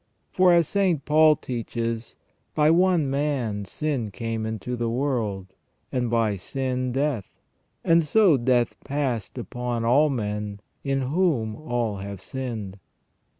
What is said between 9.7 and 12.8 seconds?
all men in whom all have sinned